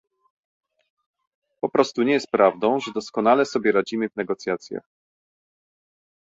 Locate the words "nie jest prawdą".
2.03-2.79